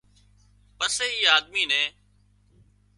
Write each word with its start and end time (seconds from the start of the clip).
پسي 0.77 1.07
اي 1.15 1.21
آۮمي 1.35 1.63
نين 1.69 1.89